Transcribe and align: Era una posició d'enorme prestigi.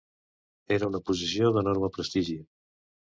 Era 0.77 0.89
una 0.93 1.01
posició 1.09 1.51
d'enorme 1.59 1.91
prestigi. 1.99 2.39